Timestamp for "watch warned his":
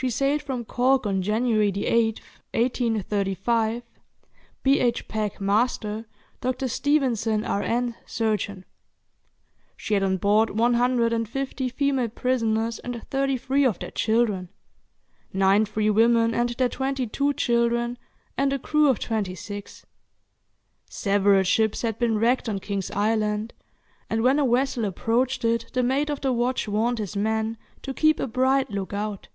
26.32-27.16